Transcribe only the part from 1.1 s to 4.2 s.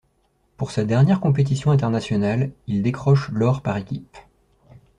compétition internationale, il décroche l’Or par équipes.